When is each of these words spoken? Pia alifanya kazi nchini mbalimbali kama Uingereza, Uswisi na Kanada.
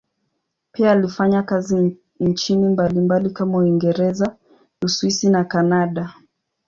Pia 0.71 0.91
alifanya 0.91 1.43
kazi 1.43 1.97
nchini 2.19 2.67
mbalimbali 2.69 3.29
kama 3.29 3.57
Uingereza, 3.57 4.35
Uswisi 4.81 5.29
na 5.29 5.43
Kanada. 5.43 6.13